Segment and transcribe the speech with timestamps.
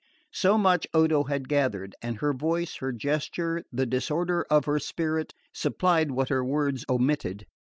[0.33, 5.35] So much Odo had gathered; and her voice, her gesture, the disorder of her spirit,
[5.53, 7.45] supplied what her words omitted.